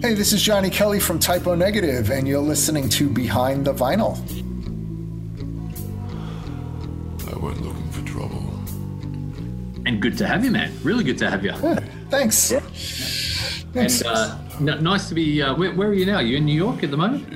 [0.00, 3.74] Hey, this is Johnny Kelly from Type O Negative, and you're listening to Behind the
[3.74, 4.16] Vinyl.
[7.30, 8.42] I went looking for trouble.
[9.86, 10.72] And good to have you, man.
[10.82, 11.50] Really good to have you.
[11.50, 11.78] Yeah,
[12.08, 12.50] thanks.
[13.72, 14.00] Thanks.
[14.00, 15.42] And uh, n- nice to be.
[15.42, 16.20] Uh, where, where are you now?
[16.20, 17.28] You in New York at the moment?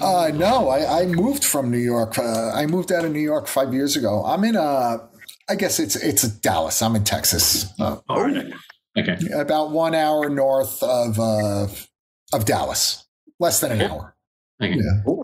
[0.00, 2.18] Uh, no, I, I moved from New York.
[2.18, 4.24] Uh, I moved out of New York five years ago.
[4.24, 4.98] I'm in uh,
[5.48, 6.80] I guess it's it's Dallas.
[6.82, 8.52] I'm in Texas, uh, right.
[8.96, 9.18] Okay.
[9.34, 11.66] about one hour north of uh,
[12.32, 13.04] of Dallas,
[13.38, 14.16] less than an hour.
[14.62, 14.74] Okay.
[14.76, 15.14] Yeah.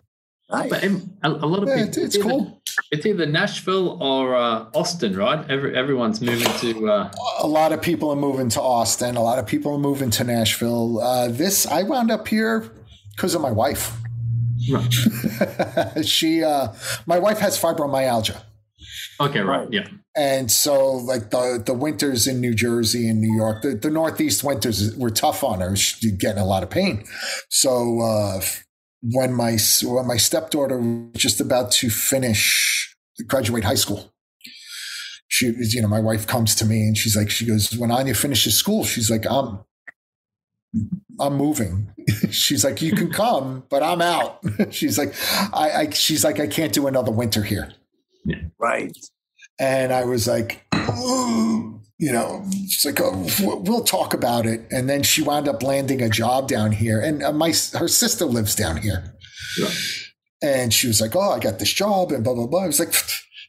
[0.51, 0.69] Nice.
[0.71, 1.89] But um, a, lot of Yeah, people.
[1.89, 2.57] it's, it's either- cool.
[2.91, 5.49] It's either Nashville or uh, Austin, right?
[5.51, 6.89] Every, everyone's moving to.
[6.91, 7.11] Uh,
[7.41, 9.17] A lot of people are moving to Austin.
[9.17, 11.01] A lot of people are moving to Nashville.
[11.01, 12.73] Uh, this I wound up here
[13.15, 13.97] because of my wife.
[14.73, 16.05] right.
[16.05, 16.69] she, uh,
[17.07, 18.41] my wife has fibromyalgia.
[19.21, 19.69] Okay, right.
[19.71, 19.87] Yeah.
[20.17, 24.43] And so, like the the winters in New Jersey and New York, the, the Northeast
[24.43, 25.77] winters were tough on her.
[25.77, 27.05] She's getting a lot of pain.
[27.49, 28.41] So uh,
[29.03, 32.97] when my when my stepdaughter was just about to finish
[33.29, 34.13] graduate high school,
[35.29, 37.93] she was, you know, my wife comes to me and she's like, she goes, when
[37.93, 39.61] Anya finishes school, she's like, I'm
[41.21, 41.93] I'm moving.
[42.31, 44.41] she's like, you can come, but I'm out.
[44.71, 45.15] she's like,
[45.55, 47.73] I, I she's like, I can't do another winter here.
[48.59, 48.97] Right.
[49.61, 54.63] And I was like, you know, she's like, oh, we'll- talk about it.
[54.71, 57.01] And then she wound up landing a job down here.
[57.01, 59.15] And uh, my her sister lives down here.
[59.61, 59.77] Right.
[60.43, 62.63] And she was like, oh, I got this job and blah, blah, blah.
[62.65, 62.95] I was like,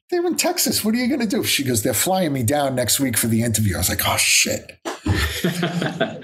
[0.10, 0.84] they're in Texas.
[0.84, 1.44] What are you going to do?
[1.44, 3.76] She goes, they're flying me down next week for the interview.
[3.76, 4.80] I was like, oh, shit.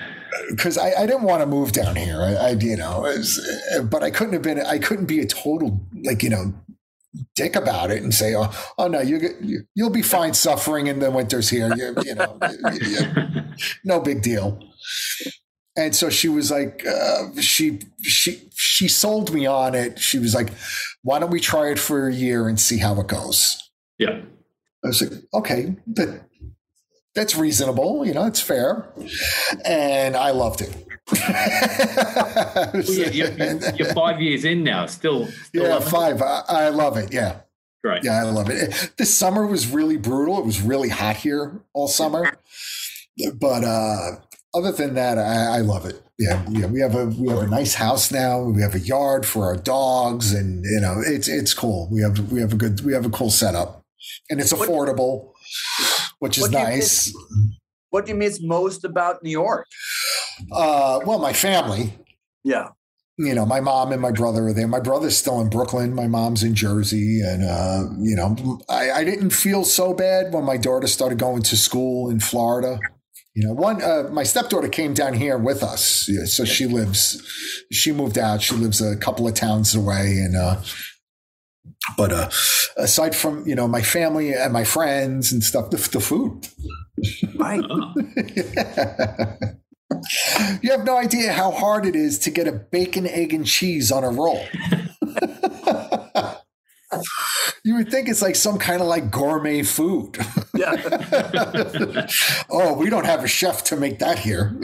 [0.49, 2.21] Because I, I didn't want to move down here.
[2.21, 3.39] I, I you know, was-
[3.89, 6.53] but I couldn't have been, I couldn't be a total, like, you know,
[7.35, 10.99] dick about it and say, "Oh, oh no, you, you you'll be fine suffering in
[10.99, 12.37] the winters here." You, you know,
[12.81, 13.43] you-
[13.83, 14.59] no big deal.
[15.75, 19.99] And so she was like, uh, she she she sold me on it.
[19.99, 20.49] She was like,
[21.03, 24.21] "Why don't we try it for a year and see how it goes?" yeah.
[24.83, 26.21] I was like, "Okay, that
[27.13, 28.05] that's reasonable.
[28.05, 28.87] You know, it's fair."
[29.65, 30.86] And I loved it.
[31.11, 34.85] Well, yeah you're, you're, you're five years in now.
[34.87, 35.27] Still.
[35.27, 36.21] still yeah, five.
[36.21, 37.13] I, I love it.
[37.13, 37.41] Yeah.
[37.83, 38.03] Great.
[38.03, 38.91] Yeah, I love it.
[38.97, 40.39] This summer was really brutal.
[40.39, 42.37] It was really hot here all summer.
[43.39, 44.17] But uh,
[44.53, 46.01] other than that, I, I love it.
[46.19, 48.41] Yeah, yeah, we have a we have a nice house now.
[48.41, 51.87] We have a yard for our dogs, and you know it's it's cool.
[51.91, 53.85] We have we have a good we have a cool setup,
[54.27, 55.33] and it's What- affordable,
[56.17, 57.13] which is what do you nice.
[57.89, 59.65] What do you miss most about New York?
[60.51, 61.93] Uh, well, my family,
[62.43, 62.69] Yeah.
[63.17, 64.67] you know, my mom and my brother are there.
[64.67, 65.93] My brother's still in Brooklyn.
[65.95, 67.21] My mom's in Jersey.
[67.21, 71.41] And, uh, you know, I, I didn't feel so bad when my daughter started going
[71.43, 72.79] to school in Florida.
[73.33, 76.07] You know, one, uh, my stepdaughter came down here with us.
[76.09, 77.21] Yeah, so she lives,
[77.71, 78.41] she moved out.
[78.41, 80.19] She lives a couple of towns away.
[80.19, 80.61] And, uh,
[81.97, 82.29] but uh,
[82.77, 86.47] aside from, you know, my family and my friends and stuff, the, the food.
[87.35, 87.63] Right.
[87.69, 87.93] Oh,
[90.61, 93.91] you have no idea how hard it is to get a bacon, egg, and cheese
[93.91, 94.45] on a roll.
[97.63, 100.17] you would think it's like some kind of like gourmet food.
[100.55, 102.07] Yeah.
[102.49, 104.59] oh, we don't have a chef to make that here.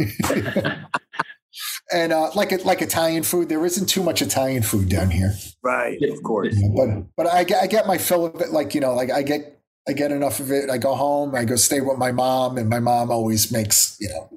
[1.94, 5.36] And uh, like like Italian food, there isn't too much Italian food down here.
[5.62, 6.02] right.
[6.02, 6.56] Of course.
[6.76, 8.52] But but I get I get my fill of it.
[8.52, 10.70] Like you know, like I get I get enough of it.
[10.70, 11.36] I go home.
[11.36, 14.30] I go stay with my mom, and my mom always makes you know.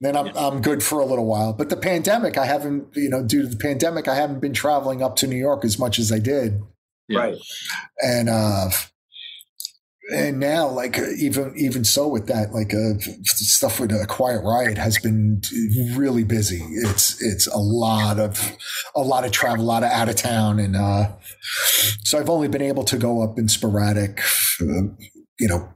[0.00, 1.52] Then I'm I'm good for a little while.
[1.52, 5.02] But the pandemic, I haven't you know due to the pandemic, I haven't been traveling
[5.02, 6.62] up to New York as much as I did,
[7.08, 7.18] yeah.
[7.18, 7.36] Right.
[8.02, 8.68] and uh,
[10.14, 12.94] and now like uh, even even so with that like uh,
[13.24, 15.40] stuff with a quiet riot has been
[15.94, 16.62] really busy.
[16.70, 18.52] It's it's a lot of
[18.94, 21.12] a lot of travel a lot of out of town and uh
[22.04, 24.20] so i've only been able to go up in sporadic
[24.60, 24.82] uh,
[25.38, 25.68] you know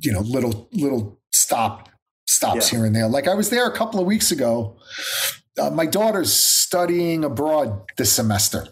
[0.00, 1.88] you know little little stop
[2.26, 2.78] stops Yeah.
[2.78, 3.08] here and there.
[3.08, 4.76] Like i was there a couple of weeks ago.
[5.58, 8.68] Uh, my daughter's studying abroad this semester.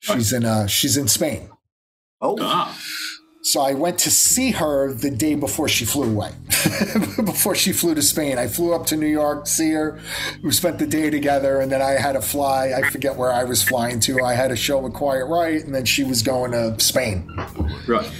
[0.00, 1.50] She's in uh she's in spain.
[2.20, 2.36] Oh.
[2.40, 2.76] Ah,
[3.42, 6.32] so I went to see her the day before she flew away.
[7.16, 9.98] before she flew to Spain, I flew up to New York, to see her.
[10.42, 12.72] We spent the day together, and then I had to fly.
[12.76, 14.22] I forget where I was flying to.
[14.22, 17.28] I had a show with Quiet Riot, and then she was going to Spain.
[17.86, 18.10] right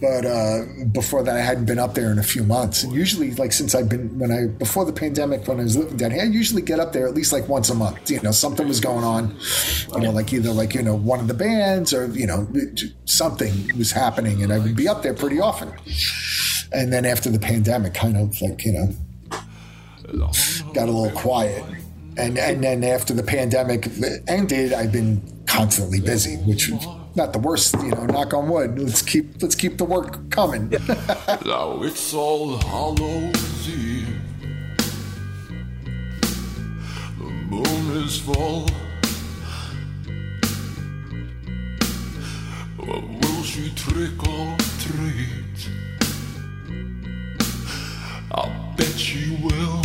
[0.00, 2.82] but uh, before that, I hadn't been up there in a few months.
[2.82, 5.96] And usually, like since I've been when I before the pandemic, when I was living
[5.96, 8.10] down here, I usually get up there at least like once a month.
[8.10, 9.36] You know, something was going on.
[9.94, 12.46] You know, like either like you know one of the bands or you know
[13.06, 15.72] something was happening, and I would be up there pretty often.
[16.72, 18.94] And then after the pandemic, kind of like you know,
[20.74, 21.64] got a little quiet.
[22.18, 23.88] And and then after the pandemic
[24.28, 26.70] ended, I've been constantly busy, which
[27.16, 28.06] not the worst, you know.
[28.06, 28.78] Knock on wood.
[28.78, 30.68] Let's keep let's keep the work coming.
[30.70, 34.20] now it's all Hallows Eve.
[37.18, 38.68] The moon is full.
[42.76, 45.70] But will she trick or treat?
[48.32, 49.82] I bet she will.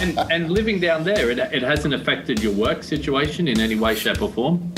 [0.00, 3.74] And, and, and living down there, it, it hasn't affected your work situation in any
[3.74, 4.72] way, shape, or form?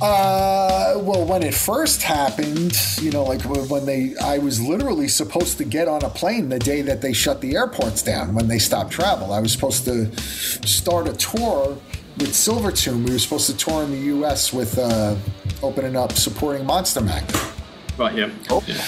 [0.00, 5.56] Uh, well, when it first happened, you know, like when they, I was literally supposed
[5.56, 8.58] to get on a plane the day that they shut the airports down when they
[8.58, 9.32] stopped travel.
[9.32, 11.78] I was supposed to start a tour
[12.18, 13.06] with Silvertomb.
[13.06, 14.52] We were supposed to tour in the U.S.
[14.52, 15.16] with uh,
[15.62, 17.52] opening up, supporting Monster Magnet.
[17.96, 18.30] Right, yeah.
[18.66, 18.84] yeah.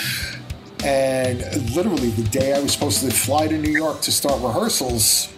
[0.84, 5.32] And literally the day I was supposed to fly to New York to start rehearsals,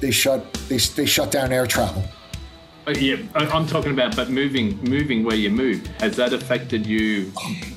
[0.00, 2.04] they shut they, they shut down air travel.
[2.98, 7.30] Yeah, I'm talking about, but moving, moving where you move has that affected you?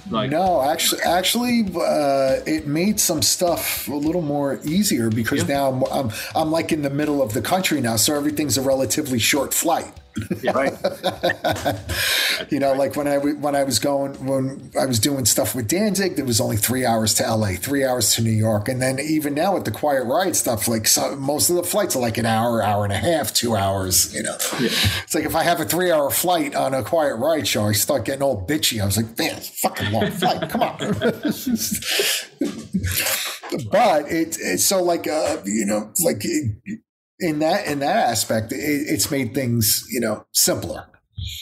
[0.09, 5.55] Like, No, actually, actually, uh, it made some stuff a little more easier because Yeah.
[5.55, 8.61] now I'm, I'm I'm like in the middle of the country now, so everything's a
[8.61, 9.93] relatively short flight.
[10.43, 10.73] Right.
[12.49, 15.67] You know, like when I when I was going when I was doing stuff with
[15.67, 18.99] Danzig, there was only three hours to LA, three hours to New York, and then
[18.99, 22.17] even now with the Quiet Riot stuff, like so, most of the flights are like
[22.17, 24.13] an hour, hour and a half, two hours.
[24.13, 27.47] You know, it's like if I have a three hour flight on a Quiet Riot
[27.47, 28.81] show, I start getting all bitchy.
[28.81, 30.49] I was like, man, it's a fucking long flight.
[30.49, 30.77] Come on.
[33.71, 36.23] but it, it's so like uh, you know, like
[37.23, 40.85] in that in that aspect, it, it's made things you know simpler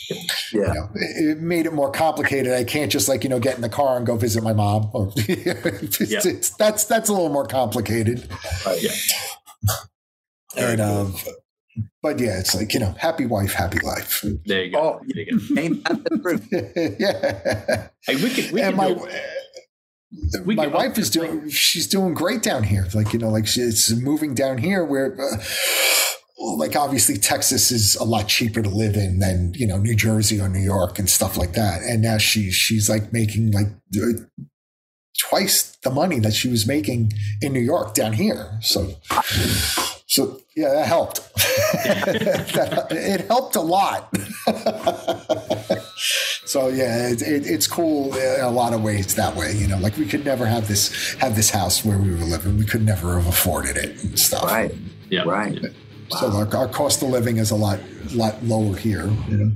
[0.10, 0.18] Yeah.
[0.54, 2.54] you know, it it made it more complicated.
[2.54, 4.90] I can't just like you know get in the car and go visit my mom.
[4.94, 6.20] Or it's, Yeah.
[6.20, 8.28] it's- that's that's a little more complicated.
[8.66, 8.82] Right.
[8.84, 8.92] Yeah.
[10.58, 11.16] And um,
[12.04, 14.24] but yeah, it's like you know, happy wife, happy life.
[14.46, 14.80] There you go.
[14.80, 15.02] Oh.
[15.08, 15.24] There
[15.64, 15.94] you go.
[15.94, 19.08] That the yeah, Hey, we could, we and could my do-
[20.46, 22.88] we my wife is doing she's doing great down here.
[22.94, 25.18] Like you know, like she's moving down here where.
[25.20, 25.38] Uh,
[26.58, 30.42] like obviously Texas is a lot cheaper to live in than you know New Jersey
[30.42, 31.84] or New York and stuff like that.
[31.84, 34.24] And now she's she's like making like uh,
[35.30, 38.58] twice the money that she was making in New York down here.
[38.62, 38.90] So
[40.08, 41.34] so yeah, that helped.
[41.36, 44.12] That- it helped a lot.
[46.46, 49.54] so yeah, it, it, it's cool in a lot of ways that way.
[49.54, 52.58] You know, like we could never have this have this house where we were living.
[52.58, 54.46] We could never have afforded it and stuff.
[54.46, 54.74] Right.
[55.10, 55.24] Yeah.
[55.24, 55.60] Right.
[55.62, 55.70] Yeah.
[56.20, 57.80] So our, our cost of living is a lot
[58.14, 59.10] lot lower here.
[59.30, 59.52] You know.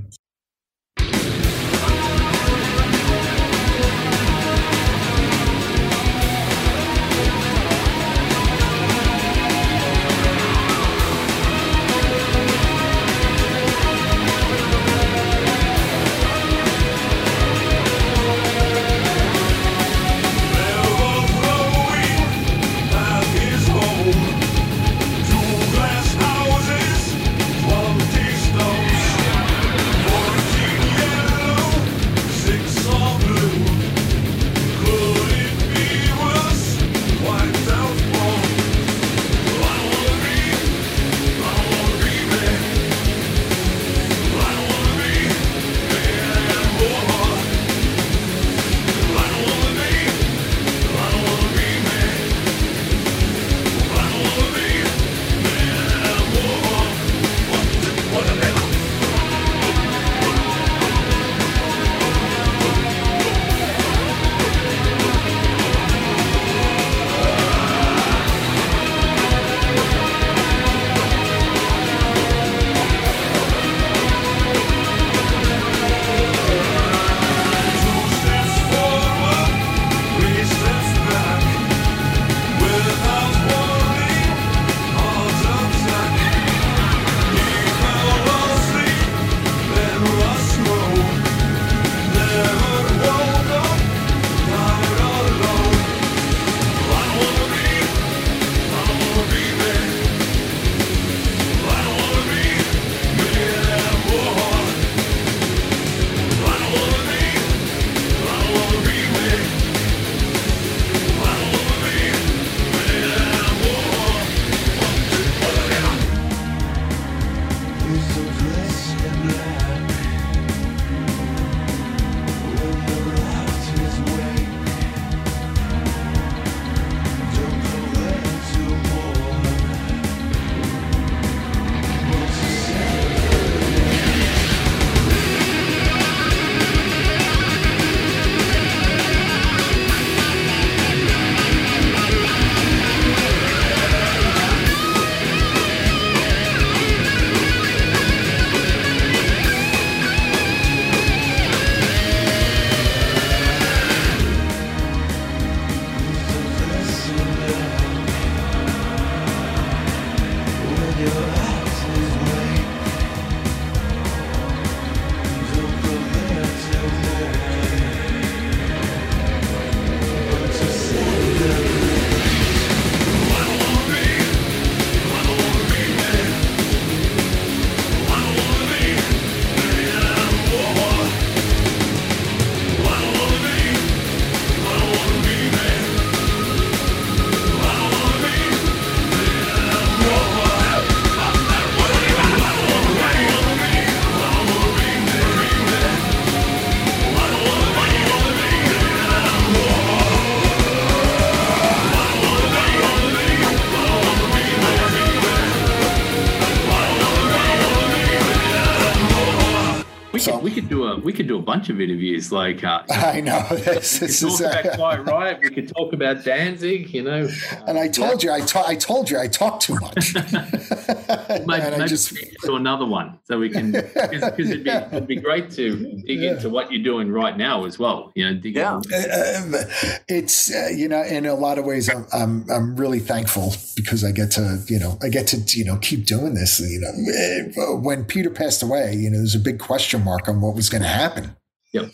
[211.55, 214.39] Bunch of interviews like uh, I know this, we this could is.
[214.39, 215.39] talk about Quiet Riot.
[215.41, 216.93] We could talk about Danzig.
[216.93, 217.29] You know,
[217.67, 220.13] and I told you, I, ta- I told you, I talk too much.
[220.15, 222.13] maybe, and maybe just,
[222.43, 226.49] do another one so we can because it'd be it'd be great to dig into
[226.49, 228.11] what you're doing right now as well.
[228.15, 228.79] You know, dig Yeah.
[228.91, 229.61] in- um,
[230.07, 234.03] it's uh, you know, in a lot of ways, I'm, I'm I'm really thankful because
[234.03, 236.59] I get to you know I get to you know keep doing this.
[236.59, 240.41] You know, Eh, when Peter passed away, you know, there's a big question mark on
[240.41, 241.35] what was going to happen.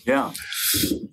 [0.05, 0.31] Yeah.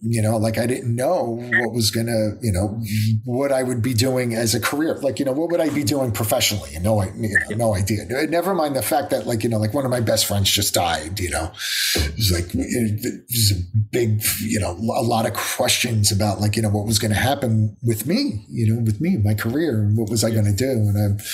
[0.02, 2.81] you know like i didn't know what was gonna you know
[3.24, 4.94] what i would be doing as a career.
[5.02, 6.76] Like you know what would i be doing professionally?
[6.81, 8.04] No I, you know, no idea.
[8.28, 10.74] Never mind the fact that like you know like one of my best friends just
[10.74, 11.50] died you know.
[11.96, 16.57] It was like it was a big you know a lot of questions about like
[16.57, 19.81] you know what was going to happen with me you know with me my career
[19.81, 21.26] and what was i going to do and i've,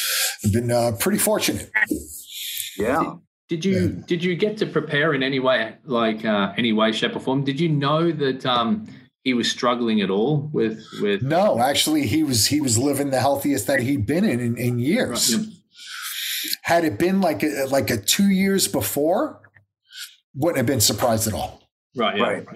[0.44, 1.70] I've been uh, pretty fortunate.
[2.77, 3.14] Yeah.
[3.49, 4.03] Did you Yeah.
[4.07, 7.45] did you get to prepare in any way, like uh, any way, shape, or form?
[7.45, 8.87] Did you know that um,
[9.23, 11.23] he was struggling at all with with?
[11.23, 14.79] No, actually, he was he was living the healthiest that he'd been in in, in
[14.79, 15.37] years.
[15.37, 15.47] Right,
[16.63, 19.41] Had it been like a, like a two years before,
[20.35, 21.63] wouldn't have been surprised at all.
[21.95, 22.17] Right.
[22.17, 22.25] Yeah.
[22.25, 22.47] Right.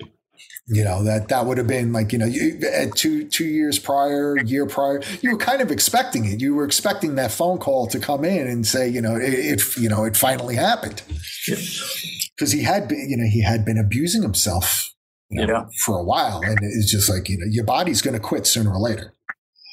[0.71, 2.61] You know that that would have been like you know you,
[2.95, 6.41] two two years prior, year prior, you were kind of expecting it.
[6.43, 9.77] You were expecting that phone call to come in and say you know it, it
[9.79, 11.03] you know it finally happened
[11.47, 14.85] because he had been you know he had been abusing himself
[15.31, 15.65] you know, Yeah.
[15.85, 18.73] for a while, and it's just like you know your body's going to quit sooner
[18.73, 19.13] or later.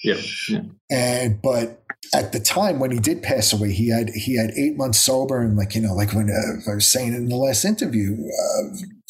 [0.04, 0.22] Yeah.
[0.50, 0.62] yeah.
[0.92, 1.82] and but
[2.14, 5.42] at the time when he did pass away he had he had eight months sober
[5.42, 8.64] and like you know like when uh, i was saying in the last interview uh,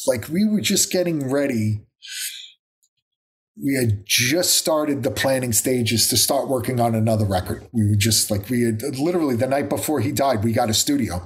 [0.06, 1.82] like we were just getting ready.
[3.62, 7.66] We had just started the planning stages to start working on another record.
[7.72, 10.74] We were just like we had literally the night before he died we got a
[10.74, 11.22] studio.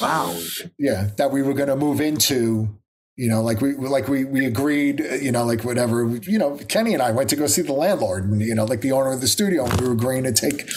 [0.00, 0.38] Wow.
[0.78, 2.68] yeah that we were going to move into
[3.16, 6.58] you know like we like we we agreed uh, you know like whatever you know
[6.68, 9.12] kenny and i went to go see the landlord and you know like the owner
[9.12, 10.68] of the studio and we were agreeing to take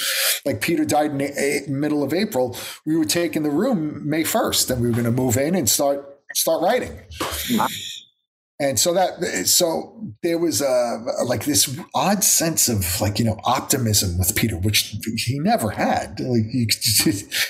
[0.46, 2.58] like peter died in the middle of april.
[2.86, 5.70] We were taking the room may 1st and we were going to move in and
[5.70, 7.00] start start writing.
[8.62, 13.40] And so that so there was a like this odd sense of like you know
[13.46, 16.20] optimism with peter which he never had.
[16.20, 16.68] Like you,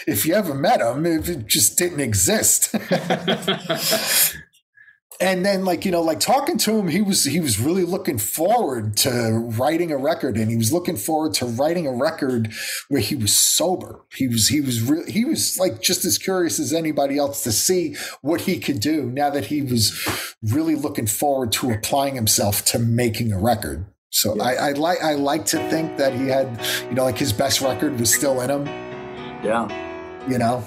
[0.07, 2.75] if you ever met him it just didn't exist
[5.19, 8.17] and then like you know like talking to him he was he was really looking
[8.17, 10.37] forward to writing a record.
[10.37, 12.51] And he was looking forward to writing a record
[12.87, 14.01] where he was sober.
[14.13, 17.51] He was he was re- he was like just as curious as anybody else to
[17.51, 19.97] see what he could do now that he was
[20.41, 23.85] really looking forward to applying himself to making a record.
[24.11, 27.33] So I, I like I like to think that he had you know like his
[27.33, 28.65] best record was still in him.
[29.43, 29.69] Yeah.
[30.27, 30.63] you know,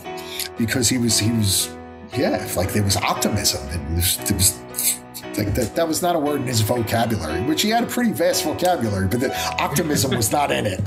[0.56, 1.68] because he was he was
[2.14, 3.66] yeah, like there was optimism.
[3.70, 4.62] It was, there was
[5.38, 8.12] like that that was not a word in his vocabulary, which he had a pretty
[8.12, 10.81] vast vocabulary, but the optimism was not in it.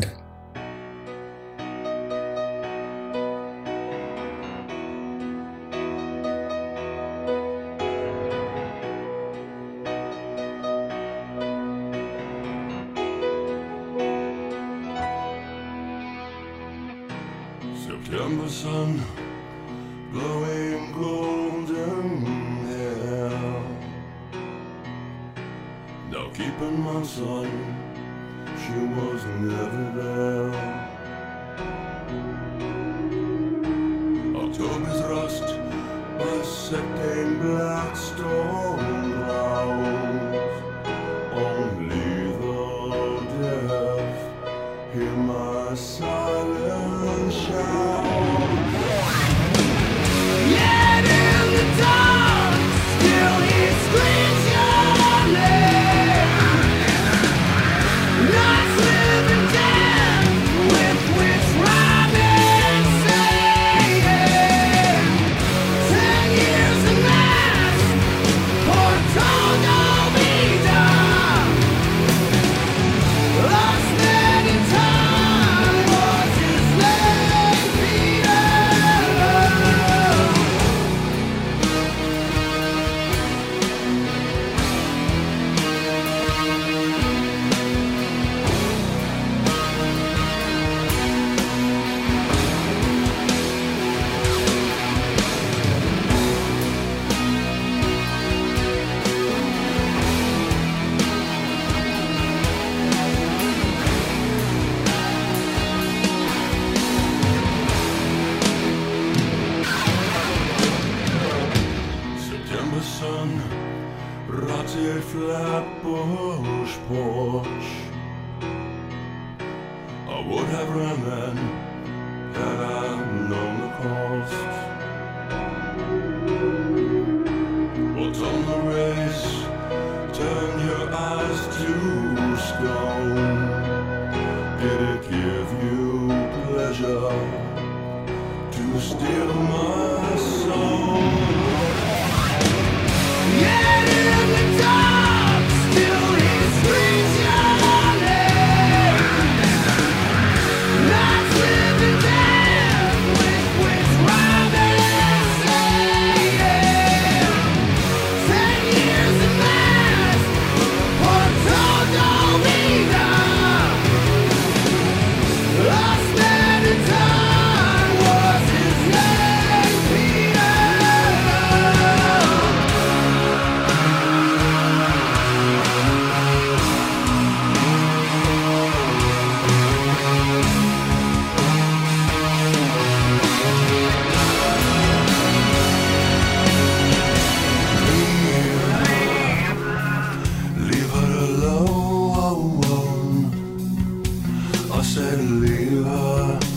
[195.15, 196.54] Leela.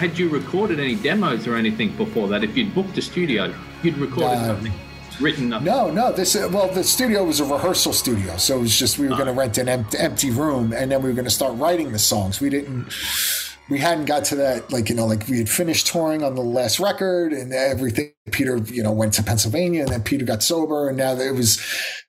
[0.00, 2.42] Had you recorded any demos or anything before that?
[2.42, 4.46] If you'd booked a studio, you'd recorded No.
[4.46, 4.72] something
[5.20, 5.62] written up.
[5.62, 6.10] No, no.
[6.10, 9.14] This uh, well, the studio was a rehearsal studio, so it was just we were
[9.14, 11.92] going to rent an empty, empty room, and then we were going to start writing
[11.92, 12.40] the songs.
[12.40, 12.86] We didn't.
[13.68, 16.40] We hadn't got to that, like you know, like we had finished touring on the
[16.40, 18.14] last record and everything.
[18.32, 21.60] Peter, you know, went to Pennsylvania, and then Peter got sober, and now it was,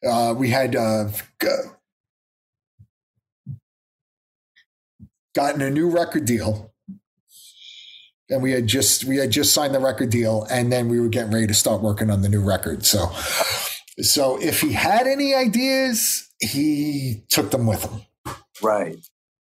[0.10, 1.10] uh, we had uh,
[5.36, 6.71] gotten a new record deal,
[8.32, 11.10] and we had just we had just signed the record deal, and then we were
[11.10, 12.86] getting ready to start working on the new record.
[12.86, 13.12] So,
[14.00, 18.02] so if he had any ideas, he took them with him
[18.62, 18.98] Right.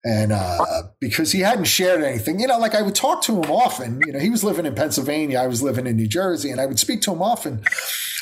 [0.05, 0.63] And uh,
[0.99, 3.99] because he hadn't shared anything, you know, like I would talk to him often.
[4.05, 6.67] You know, he was living in Pennsylvania, I was living in New Jersey, and I
[6.67, 7.63] would speak to him often.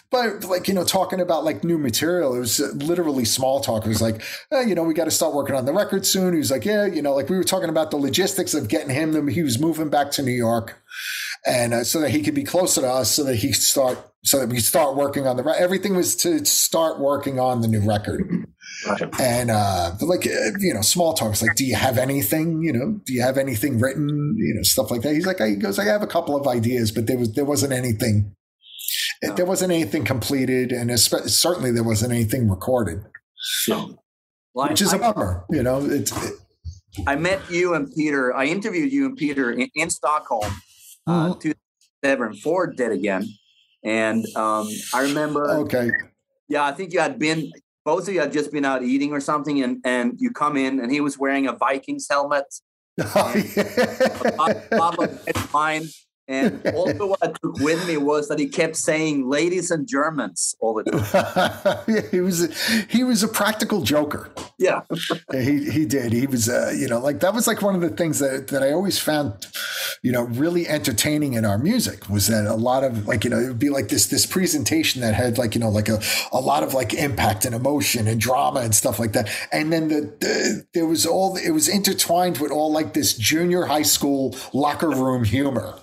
[0.09, 3.85] But like you know, talking about like new material, it was literally small talk.
[3.85, 6.33] It was like, eh, you know, we got to start working on the record soon.
[6.33, 8.89] He was like, yeah, you know, like we were talking about the logistics of getting
[8.89, 9.11] him.
[9.13, 10.81] To, he was moving back to New York,
[11.45, 13.97] and uh, so that he could be closer to us, so that he could start,
[14.23, 15.55] so that we could start working on the.
[15.59, 18.47] Everything was to start working on the new record
[19.19, 22.99] and uh like uh, you know small talks like do you have anything you know
[23.05, 25.83] do you have anything written you know stuff like that he's like he goes i
[25.83, 28.33] have a couple of ideas but there was there wasn't anything
[29.35, 33.01] there wasn't anything completed and espe- certainly there wasn't anything recorded
[33.67, 33.97] Well,
[34.53, 36.33] which is I, a bummer you know it's it,
[37.07, 38.35] I met you and Peter.
[38.35, 40.53] I interviewed you and Peter in, in Stockholm.
[41.07, 43.27] Uh, 2007, Ford did again,
[43.83, 45.49] and um, I remember.
[45.61, 45.89] okay
[46.47, 47.51] Yeah, I think you had been.
[47.85, 50.79] Both of you had just been out eating or something, and and you come in,
[50.79, 52.45] and he was wearing a Vikings helmet,
[52.99, 55.83] Oh, a bottle- of red wine.
[56.27, 60.55] And also, what I took with me was that he kept saying "ladies and Germans"
[60.59, 62.05] all the time.
[62.11, 62.53] he was a,
[62.87, 64.81] he was a practical joker Yeah,
[65.31, 66.13] he he did.
[66.13, 68.63] He was, uh, you know, like that was like one of the things that that
[68.63, 69.47] I always found,
[70.01, 73.39] you know, really entertaining in our music was that a lot of like you know
[73.39, 76.01] it would be like this this presentation that had like you know like a
[76.31, 79.89] a lot of like impact and emotion and drama and stuff like that, and then
[79.89, 84.35] the, the there was all it was intertwined with all like this junior high school
[84.53, 85.75] locker room humor.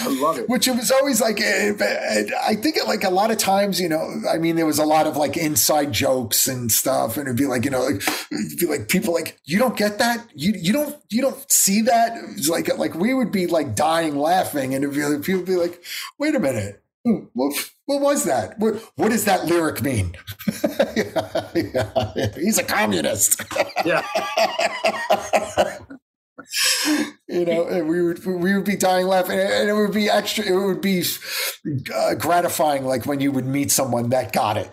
[0.00, 0.48] I love it.
[0.48, 3.80] which it was always like eh, eh, i think it like a lot of times
[3.80, 7.26] you know i mean there was a lot of like inside jokes and stuff and
[7.26, 10.26] it'd be like you know like it'd be like people like you don't get that?
[10.34, 12.12] You you don't you don't see that?
[12.36, 15.46] It's like like we would be like dying laughing and it'd be like, people would
[15.46, 15.82] be like
[16.18, 16.82] wait a minute.
[17.06, 17.52] Hmm, what,
[17.84, 18.58] what was that?
[18.58, 20.16] What, what does that lyric mean?
[20.96, 21.50] Yeah,
[22.16, 23.42] yeah, he's a communist.
[23.84, 24.02] Yeah,
[27.28, 30.44] you know, and we would we would be dying laughing, and it would be extra.
[30.44, 31.02] It would be
[31.94, 34.70] uh, gratifying, like when you would meet someone that got it.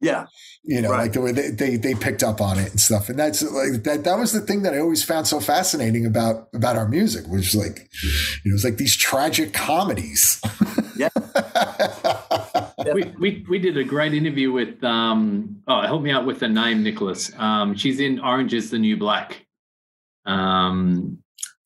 [0.00, 0.26] yeah,
[0.64, 1.02] You know, Right.
[1.04, 3.08] like the way they, they they picked up on it and stuff.
[3.08, 4.04] And that's like that.
[4.04, 7.54] That was the thing that I always found so fascinating about about our music, which
[7.54, 8.10] like, you
[8.50, 10.40] know, it was like these tragic comedies.
[10.96, 11.08] yeah.
[12.94, 16.48] we, we we did a great interview with um oh help me out with the
[16.48, 19.45] name Nicholas um she's in Orange is the New Black
[20.26, 21.18] um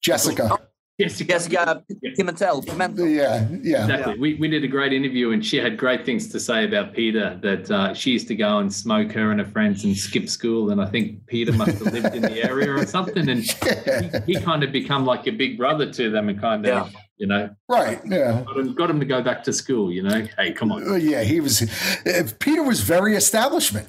[0.02, 0.58] Jessica,
[0.98, 1.82] Jessica Jessica
[2.18, 2.64] Pimentel.
[2.64, 3.14] Pimentel.
[3.14, 6.38] yeah, yeah, exactly we, we did a great interview and she had great things to
[6.40, 9.84] say about Peter that uh, she used to go and smoke her and her friends
[9.84, 13.28] and skip school and I think Peter must have lived in the area or something
[13.28, 13.40] and
[14.26, 17.00] he, he kind of become like a big brother to them and kind of Yeah.
[17.18, 18.42] you know right, yeah.
[18.46, 20.94] got him, got him to go back to school you know hey come on Uh,
[20.96, 21.62] Yeah, he was.
[22.06, 23.88] uh, Peter was very establishment.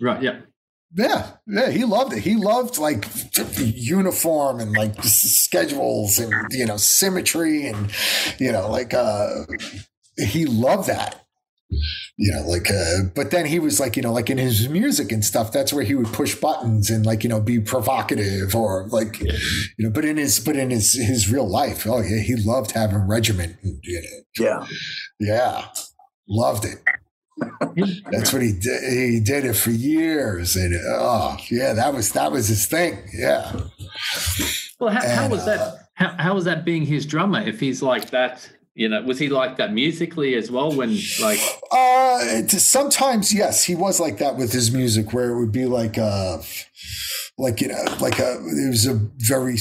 [0.00, 0.40] right yeah
[0.94, 2.20] Yeah, yeah, he loved it.
[2.20, 3.06] He loved like
[3.58, 7.92] uniform and like schedules and you know symmetry and
[8.38, 9.44] you know like uh
[10.16, 11.22] he loved that.
[12.16, 15.10] You know, like uh but then he was like, you know, like in his music
[15.10, 18.86] and stuff, that's where he would push buttons and like, you know, be provocative or
[18.88, 19.28] like you
[19.78, 23.08] know, but in his but in his his real life, oh yeah, he loved having
[23.08, 24.66] regiment and you know, Yeah,
[25.18, 25.66] yeah.
[26.28, 26.78] Loved it.
[28.10, 28.92] That's what he did.
[28.92, 32.98] He did it for years, and oh yeah, that was that was his thing.
[33.12, 33.52] Yeah,
[34.80, 35.88] Well, how, how And, was uh, that?
[35.94, 37.40] How, how was that being his drummer?
[37.40, 40.72] If he's like that, you know, was he like that musically as well?
[40.72, 45.52] When like, uh, sometimes yes, he was like that with his music, where it would
[45.52, 46.38] be like uh
[47.38, 49.56] like you know, like a it was a very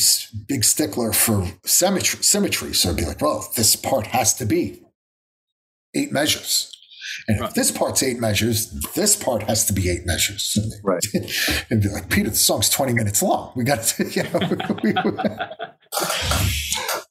[0.47, 2.23] big stickler for symmetry.
[2.23, 4.81] Symmetry, so it'd be like, well, this part has to be
[5.93, 6.74] eight measures.
[7.27, 10.57] And if this part's eight measures, this part has to be eight measures.
[10.83, 11.03] Right.
[11.69, 13.51] and be like, Peter, the song's 20 minutes long.
[13.55, 14.39] We got to, you know.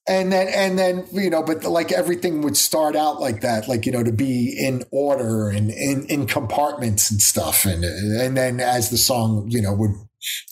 [0.09, 3.87] and then, and then, you know, but like everything would start out like that, like,
[3.87, 7.65] you know, to be in order and in, in compartments and stuff.
[7.65, 9.97] And, and then as the song, you know, would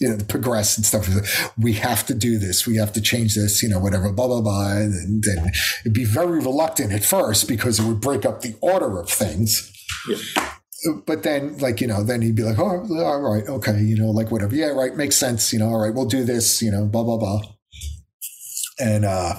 [0.00, 1.08] you know, progress and stuff.
[1.58, 2.66] We have to do this.
[2.66, 4.72] We have to change this, you know, whatever, blah, blah, blah.
[4.72, 5.50] And then
[5.80, 9.70] it'd be very reluctant at first because it would break up the order of things.
[11.06, 14.10] But then, like, you know, then he'd be like, oh, all right, okay, you know,
[14.10, 14.54] like whatever.
[14.54, 15.52] Yeah, right, makes sense.
[15.52, 17.40] You know, all right, we'll do this, you know, blah, blah, blah.
[18.80, 19.34] And, uh,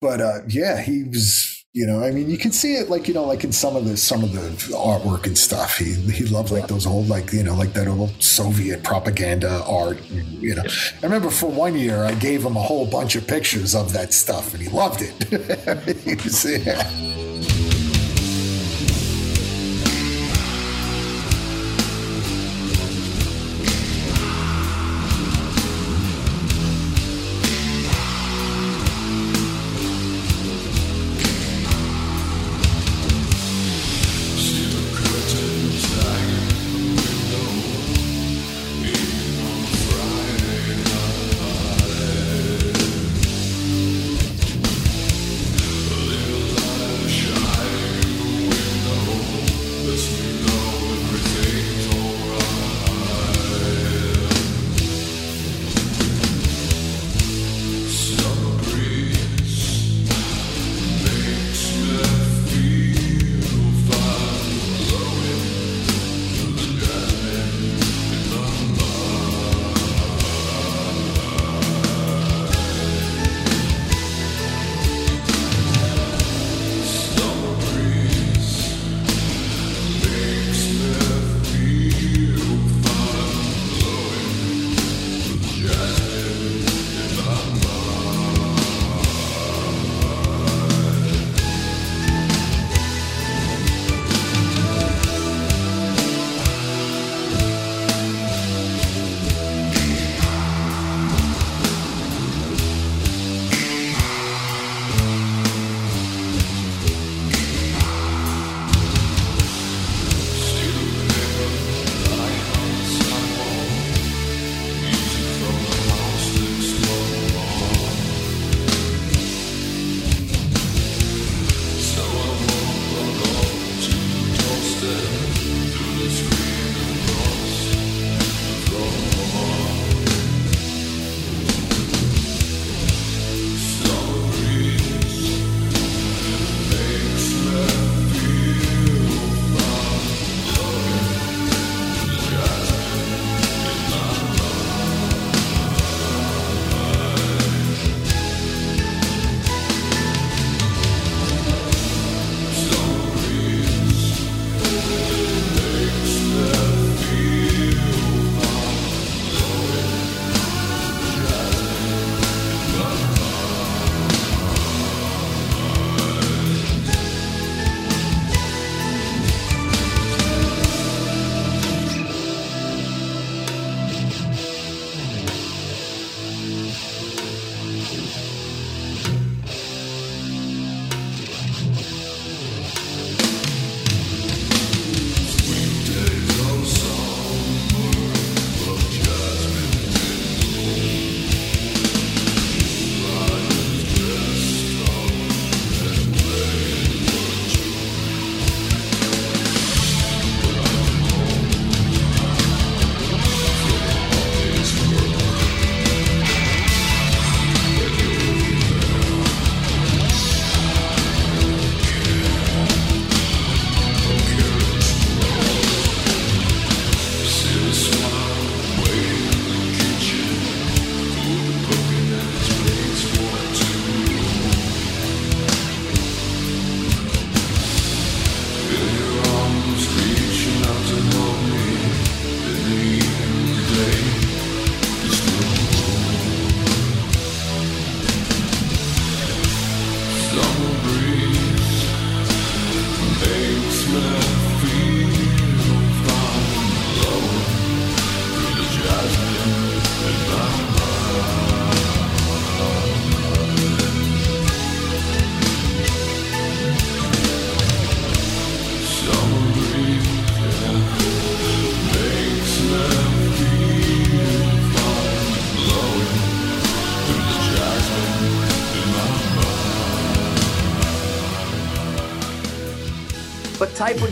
[0.00, 3.14] but, uh, yeah, he was, you know, I mean, you can see it like you
[3.14, 4.40] know, like in some of the some of the
[4.74, 5.76] artwork and stuff.
[5.76, 9.98] He he loved like those old like you know like that old Soviet propaganda art.
[10.10, 13.76] You know, I remember for one year I gave him a whole bunch of pictures
[13.76, 15.14] of that stuff, and he loved it.
[16.50, 17.29] Yeah.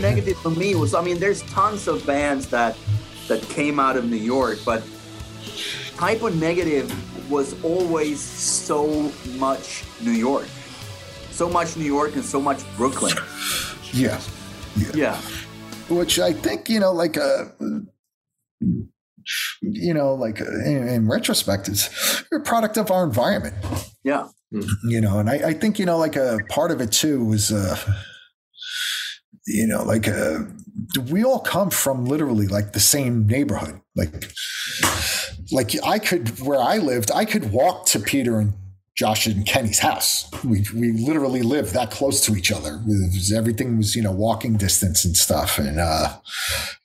[0.09, 2.75] Negative for me was, I mean, there's tons of bands that
[3.27, 4.81] that came out of New York, but
[5.97, 6.87] Type O Negative
[7.29, 10.47] was always so much New York,
[11.31, 13.15] so much New York and so much Brooklyn.
[13.91, 14.21] Yeah.
[14.93, 15.15] Yeah,
[15.89, 17.45] Which I think, you know, like, uh,
[19.61, 23.55] you know, like uh, in, in retrospect, it's a product of our environment.
[24.03, 24.27] yeah,
[24.83, 27.51] you know and I, I think you know like a part of it too was
[27.51, 27.77] uh
[29.49, 30.39] you know like uh
[31.09, 33.81] we all come from literally like the same neighborhood.
[33.95, 34.31] Like
[35.51, 38.53] like i could where i lived i could walk to peter and
[38.99, 43.31] josh and kenny's house we we literally lived that close to each other It was-
[43.31, 46.17] everything was you know walking distance and stuff and uh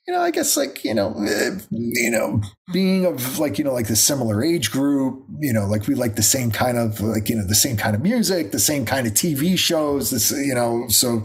[0.07, 2.39] you know, I guess like you know, eh, you know,
[2.71, 6.15] being of like you know, like the similar age group, you know, like we like
[6.15, 9.07] the same kind of like you know, the same kind of music, the same kind
[9.07, 10.11] of TV shows.
[10.11, 11.23] This you know, so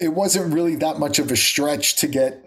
[0.00, 2.44] it wasn't really that much of a stretch to get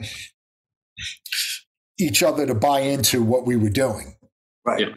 [2.00, 4.16] each other to buy into what we were doing.
[4.66, 4.80] right.
[4.88, 4.94] Yeah.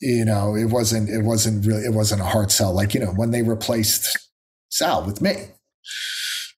[0.00, 2.72] You know, it wasn't it wasn't really it wasn't a hard sell.
[2.72, 4.18] Like you know, when they replaced
[4.70, 5.48] Sal with me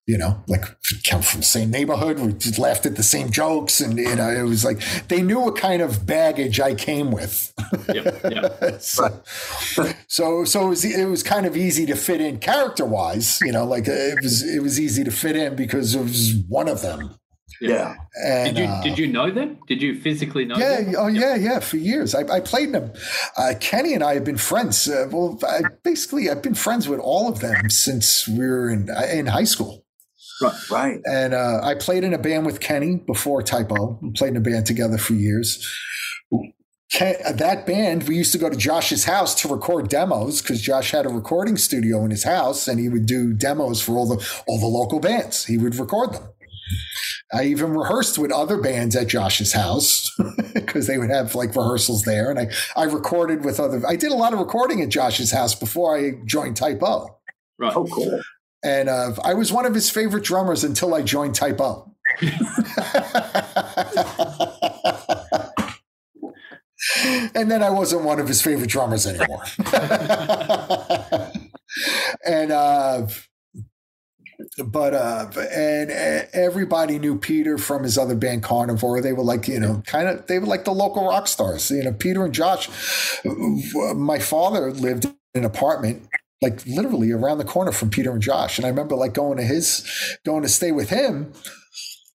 [0.06, 0.64] you know, like
[1.10, 2.20] come from the same neighborhood.
[2.20, 5.40] We just laughed at the same jokes, and you know, it was like they knew
[5.40, 7.52] what kind of baggage I came with.
[7.92, 8.78] Yeah, yeah.
[8.78, 9.20] so,
[10.06, 13.40] so, so it was it was kind of easy to fit in character wise.
[13.40, 16.68] You know, like it was it was easy to fit in because it was one
[16.68, 17.18] of them.
[17.60, 19.58] Yeah, And, Did you uh, did you know them?
[19.66, 20.62] Did you physically know them?
[20.62, 20.94] yeah, them?
[20.98, 21.60] oh yeah, yeah.
[21.60, 22.92] For years, I, I played them.
[23.36, 24.88] Uh, Kenny and I have been friends.
[24.88, 28.88] Uh, well, I, basically, I've been friends with all of them since we were in
[29.10, 29.84] in high school.
[30.42, 31.00] right, right.
[31.04, 33.98] And uh, I played in a band with Kenny before Type O.
[34.02, 35.66] We played in a band together for years.
[36.92, 40.92] Ken, that band, we used to go to Josh's house to record demos because Josh
[40.92, 44.24] had a recording studio in his house, and he would do demos for all the
[44.46, 45.44] all the local bands.
[45.44, 46.28] He would record them.
[47.32, 50.14] I even rehearsed with other bands at Josh's house
[50.54, 53.82] because they would have like rehearsals there, and I I recorded with other.
[53.86, 57.18] I did a lot of recording at Josh's house before I joined Type O.
[57.58, 57.74] Right.
[57.74, 58.22] Oh, cool.
[58.62, 61.92] And uh, I was one of his favorite drummers until I joined Type O.
[67.34, 69.42] and then I wasn't one of his favorite drummers anymore.
[72.24, 73.06] and uh,
[74.64, 79.00] but uh, and uh, everybody knew Peter from his other band Carnivore.
[79.02, 81.70] They were like you know kind of they were like the local rock stars.
[81.70, 82.68] You know, Peter and Josh.
[83.96, 86.08] My father lived in an apartment
[86.42, 88.58] like literally around the corner from Peter and Josh.
[88.58, 89.84] And I remember like going to his,
[90.24, 91.32] going to stay with him.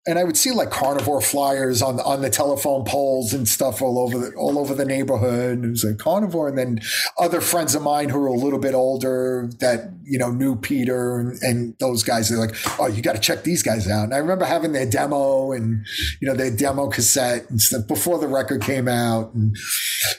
[0.07, 3.99] And I would see like carnivore flyers on on the telephone poles and stuff all
[3.99, 5.63] over the, all over the neighborhood.
[5.63, 6.47] It was like carnivore.
[6.47, 6.79] And then
[7.17, 11.19] other friends of mine who were a little bit older that, you know, knew Peter
[11.19, 14.05] and, and those guys, they're like, oh, you got to check these guys out.
[14.05, 15.85] And I remember having their demo and,
[16.21, 19.33] you know, their demo cassette and stuff before the record came out.
[19.33, 19.55] And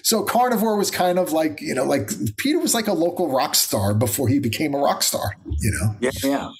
[0.02, 3.54] so Carnivore was kind of like, you know, like Peter was like a local rock
[3.54, 5.96] star before he became a rock star, you know.
[6.00, 6.50] Yeah, yeah.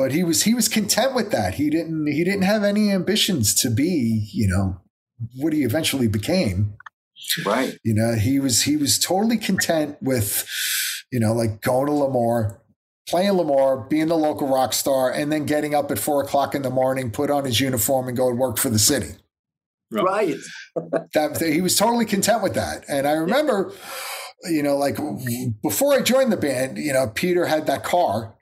[0.00, 1.56] But he was he was content with that.
[1.56, 4.80] He didn't he didn't have any ambitions to be, you know,
[5.36, 6.72] what he eventually became.
[7.44, 7.76] Right.
[7.84, 10.48] You know, he was he was totally content with,
[11.12, 12.62] you know, like going to L'Amour,
[13.10, 16.62] playing L'Amour, being the local rock star, and then getting up at four o'clock in
[16.62, 19.16] the morning, put on his uniform, and go and work for the city
[19.90, 20.36] Right.
[20.74, 22.86] that that he was totally content with that.
[22.88, 23.74] And I remember,
[24.44, 24.96] you know, like
[25.62, 28.34] before I joined the band, you know, Peter had that car.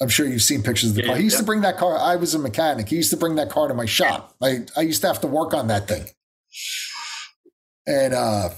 [0.00, 1.16] I'm sure you've seen pictures of the Yeah, car.
[1.16, 1.40] He used yeah.
[1.40, 1.96] to bring that car.
[1.98, 2.88] I was a mechanic.
[2.88, 4.34] He used to bring that car to my shop.
[4.42, 6.06] I, I used to have to work on that thing.
[7.86, 8.50] And uh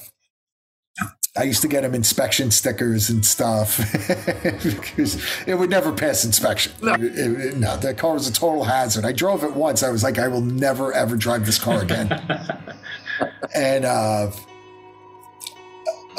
[1.38, 3.78] I used to get him inspection stickers and stuff
[4.64, 5.16] because
[5.46, 6.72] it would never pass inspection.
[6.82, 6.94] No.
[6.94, 9.04] It- it- no, that car was a total hazard.
[9.04, 9.82] I drove it once.
[9.84, 12.10] I was like, I will never ever drive this car again
[13.54, 14.30] and uh,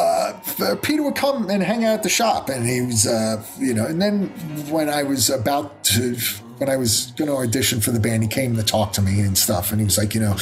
[0.01, 3.73] uh, Peter would come and hang out at the shop, and he was, uh, you
[3.73, 3.85] know.
[3.85, 4.27] And then
[4.69, 6.15] when I was about to,
[6.57, 9.21] when I was going to audition for the band, he came to talk to me
[9.21, 10.35] and stuff, and he was like, you know,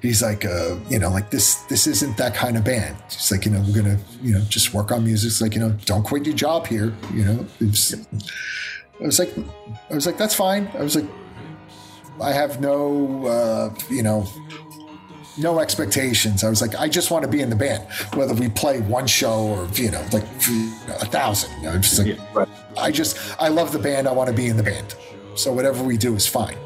[0.00, 2.96] he's like, uh, you know, like this, this isn't that kind of band.
[3.10, 5.28] He's like, you know, we're gonna, you know, just work on music.
[5.28, 6.94] It's like, you know, don't quit your job here.
[7.12, 9.32] You know, it's, I was like,
[9.90, 10.68] I was like, that's fine.
[10.78, 11.06] I was like,
[12.20, 14.26] I have no, uh, you know,
[15.38, 16.44] no expectations.
[16.44, 17.84] I was like, I just want to be in the band,
[18.14, 21.50] whether we play one show or you know, like a thousand.
[21.58, 22.26] You know, I'm just like, Yeah.
[22.34, 22.48] Right.
[22.76, 24.06] I just, I love the band.
[24.06, 24.94] I want to be in the band.
[25.34, 26.56] So whatever we do is fine.